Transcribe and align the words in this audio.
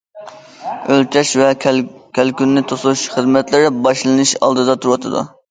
ئۆلچەش 0.93 1.33
ۋە 1.41 1.49
كەلكۈننى 1.65 2.65
توسۇش 2.73 3.05
خىزمەتلىرى 3.17 3.71
باشلىنىش 3.85 4.35
ئالدىدا 4.41 4.79
تۇرۇۋاتىدۇ. 4.83 5.25